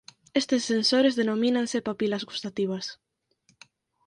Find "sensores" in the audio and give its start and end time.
0.71-1.17